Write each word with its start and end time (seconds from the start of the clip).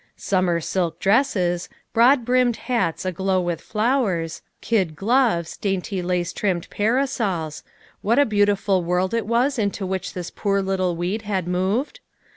Summer 0.17 0.59
silk 0.59 0.97
dresses, 0.97 1.69
broad 1.93 2.25
brimmed 2.25 2.55
hats 2.55 3.05
aglow 3.05 3.39
with 3.39 3.61
flowers, 3.61 4.41
kid 4.59 4.95
gloves, 4.95 5.57
dainty 5.57 6.01
lace 6.01 6.33
trimmed 6.33 6.67
parasols 6.71 7.61
what 8.01 8.17
a 8.17 8.25
beautiful 8.25 8.83
world 8.83 9.13
it 9.13 9.27
was 9.27 9.59
into 9.59 9.85
which 9.85 10.13
this 10.15 10.31
poor 10.31 10.59
little 10.59 10.95
weed 10.95 11.21
had 11.21 11.47
moved 11.47 11.99